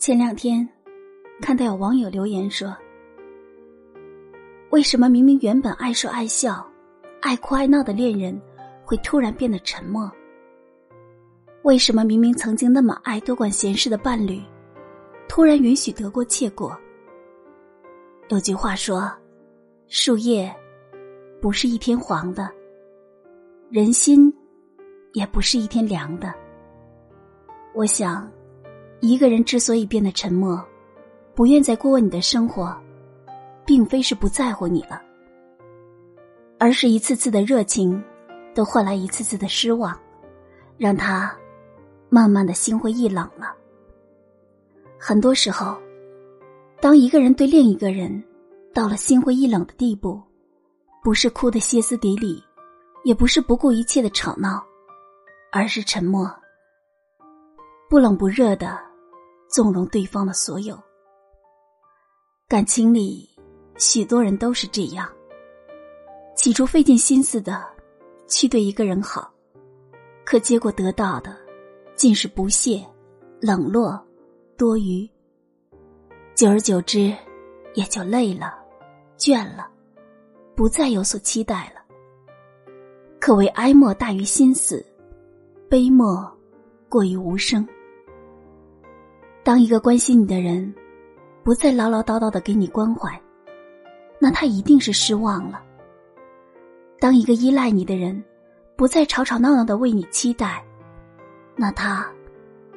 [0.00, 0.66] 前两天，
[1.42, 2.74] 看到有网友留言说
[4.72, 6.66] ：“为什么明明原本爱说爱笑、
[7.20, 8.40] 爱哭爱闹的恋人，
[8.82, 10.10] 会突然变得沉默？
[11.64, 14.40] 为什么明明曾经那么爱多管闲事的伴侣，
[15.28, 16.74] 突然允许得过且过？”
[18.30, 19.12] 有句话说
[19.86, 20.50] ：“树叶
[21.42, 22.50] 不是一天黄的，
[23.68, 24.34] 人心
[25.12, 26.32] 也不是一天凉的。”
[27.76, 28.26] 我想。
[29.00, 30.62] 一个人之所以变得沉默，
[31.34, 32.76] 不愿再过问你的生活，
[33.64, 35.00] 并非是不在乎你了，
[36.58, 38.02] 而是一次次的热情，
[38.54, 39.98] 都换来一次次的失望，
[40.76, 41.34] 让他
[42.10, 43.54] 慢慢的心灰意冷了。
[44.98, 45.78] 很多时候，
[46.78, 48.22] 当一个人对另一个人
[48.74, 50.20] 到了心灰意冷的地步，
[51.02, 52.44] 不是哭得歇斯底里，
[53.02, 54.62] 也不是不顾一切的吵闹，
[55.50, 56.30] 而是沉默，
[57.88, 58.89] 不冷不热的。
[59.50, 60.80] 纵容对方的所有，
[62.48, 63.28] 感情里
[63.78, 65.10] 许多人都是这样。
[66.36, 67.66] 起初费尽心思的
[68.28, 69.28] 去对一个人好，
[70.24, 71.36] 可结果得到的
[71.96, 72.80] 尽是不屑、
[73.40, 74.00] 冷落、
[74.56, 75.08] 多余。
[76.36, 77.12] 久而久之，
[77.74, 78.56] 也就累了、
[79.18, 79.68] 倦了，
[80.54, 81.80] 不再有所期待了。
[83.18, 84.86] 可谓哀莫大于心死，
[85.68, 86.32] 悲莫
[86.88, 87.66] 过于无声。
[89.42, 90.72] 当一个关心你的人，
[91.42, 93.20] 不再唠唠叨叨的给你关怀，
[94.18, 95.58] 那他一定是失望了；
[97.00, 98.22] 当一个依赖你的人，
[98.76, 100.62] 不再吵吵闹闹的为你期待，
[101.56, 102.06] 那他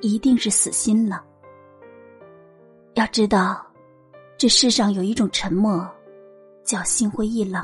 [0.00, 1.22] 一定是死心了。
[2.94, 3.64] 要知道，
[4.38, 5.86] 这世上有一种沉默，
[6.64, 7.62] 叫心灰意冷。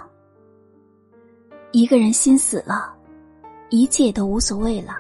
[1.72, 2.94] 一个人心死了，
[3.70, 4.98] 一切都无所谓了。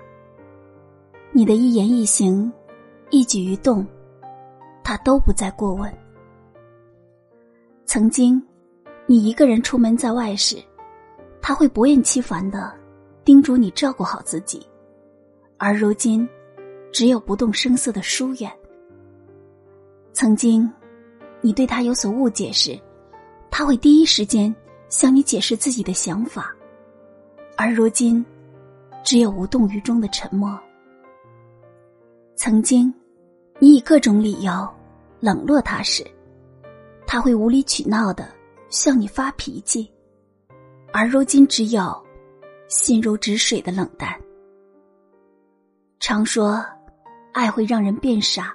[1.30, 2.50] 你的一言一行。
[3.12, 3.86] 一举一动，
[4.82, 5.92] 他都不再过问。
[7.84, 8.42] 曾经，
[9.04, 10.56] 你一个人出门在外时，
[11.42, 12.72] 他会不厌其烦的
[13.22, 14.60] 叮嘱你照顾好自己；
[15.58, 16.26] 而如今，
[16.90, 18.50] 只有不动声色的疏远。
[20.14, 20.66] 曾经，
[21.42, 22.80] 你对他有所误解时，
[23.50, 24.54] 他会第一时间
[24.88, 26.44] 向你解释自己的想法；
[27.58, 28.24] 而如今，
[29.04, 30.58] 只有无动于衷的沉默。
[32.36, 32.90] 曾经。
[33.62, 34.68] 你以各种理由
[35.20, 36.04] 冷落他时，
[37.06, 38.28] 他会无理取闹的
[38.70, 39.88] 向你发脾气；
[40.92, 42.04] 而如今，只有
[42.66, 44.20] 心如止水的冷淡。
[46.00, 46.60] 常说，
[47.32, 48.52] 爱会让人变傻，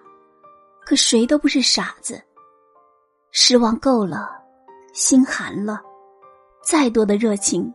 [0.85, 2.21] 可谁都不是傻子。
[3.31, 4.29] 失望够了，
[4.91, 5.81] 心寒了，
[6.61, 7.73] 再多的热情，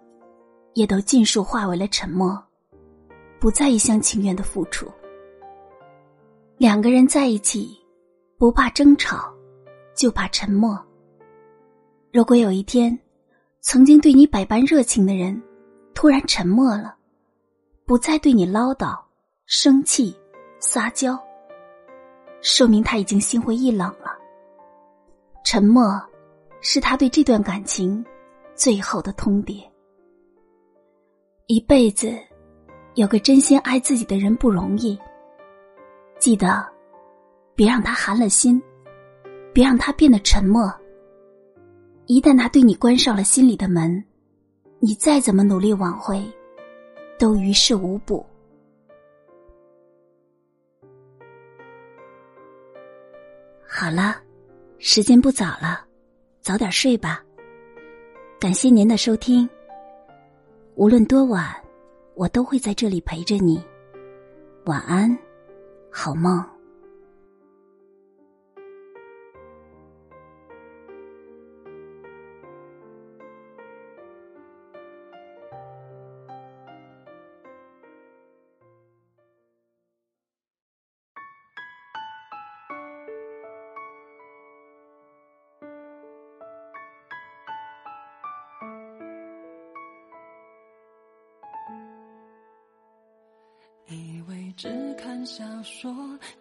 [0.75, 2.39] 也都尽数化为了沉默，
[3.41, 4.87] 不再一厢情愿的付出。
[6.63, 7.77] 两个人在一起，
[8.39, 9.35] 不怕争吵，
[9.97, 10.81] 就怕沉默。
[12.13, 12.97] 如果有一天，
[13.63, 15.43] 曾经对你百般热情的人，
[15.93, 16.95] 突然沉默了，
[17.85, 18.97] 不再对你唠叨、
[19.45, 20.17] 生气、
[20.61, 21.19] 撒娇，
[22.43, 24.17] 说明他已经心灰意冷了。
[25.45, 26.01] 沉默，
[26.61, 28.07] 是他对这段感情
[28.55, 29.61] 最后的通牒。
[31.49, 32.17] 一辈子，
[32.95, 34.97] 有个真心爱自己的人不容易。
[36.23, 36.65] 记得，
[37.57, 38.63] 别让他寒了心，
[39.53, 40.73] 别让他变得沉默。
[42.07, 44.01] 一旦他对你关上了心里的门，
[44.79, 46.25] 你再怎么努力挽回，
[47.19, 48.25] 都于事无补。
[53.67, 54.15] 好了，
[54.79, 55.85] 时间不早了，
[56.41, 57.21] 早点睡吧。
[58.39, 59.51] 感谢您的收听。
[60.77, 61.53] 无论多晚，
[62.15, 63.61] 我都会在这里陪着你。
[64.67, 65.19] 晚安。
[65.93, 66.52] 好梦。
[94.63, 95.93] 只看小说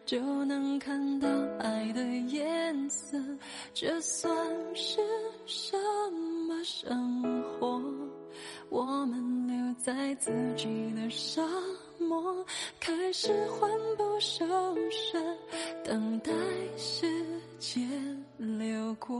[0.05, 1.27] 就能看到
[1.57, 3.17] 爱的颜色，
[3.73, 4.31] 这算
[4.75, 5.01] 是
[5.47, 5.75] 什
[6.47, 7.81] 么生活？
[8.69, 11.41] 我们留在自己的沙
[11.97, 12.45] 漠，
[12.79, 14.45] 开始魂不守
[14.91, 15.17] 舍，
[15.83, 16.31] 等待
[16.77, 17.07] 时
[17.57, 17.89] 间
[18.37, 19.19] 流过。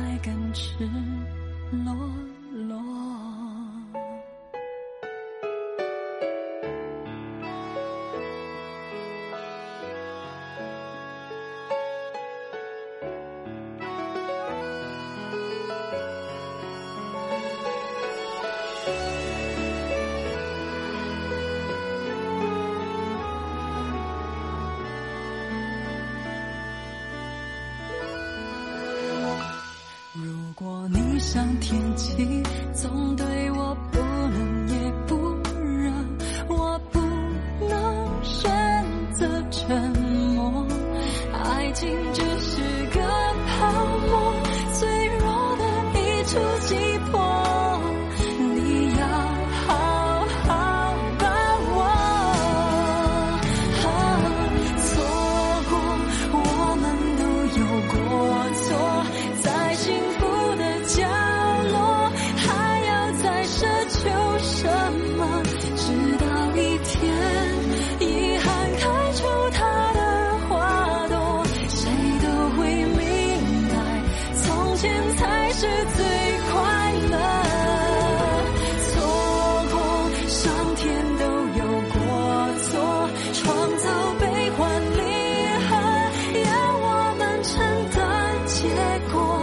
[89.09, 89.40] 结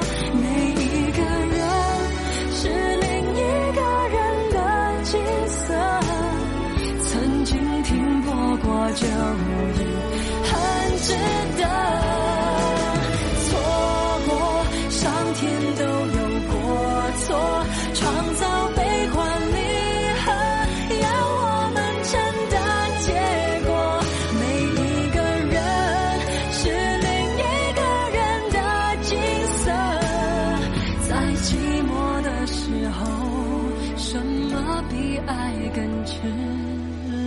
[35.29, 36.23] 爱更赤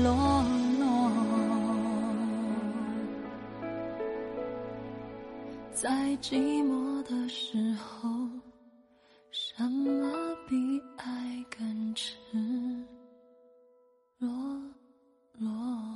[0.01, 0.43] 裸
[0.79, 1.11] 裸
[5.71, 5.87] 在
[6.19, 8.09] 寂寞的时候
[9.29, 12.17] 什么比爱更赤
[14.17, 14.27] 裸
[15.37, 15.90] 裸